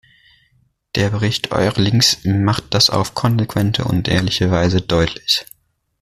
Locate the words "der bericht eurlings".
0.95-2.23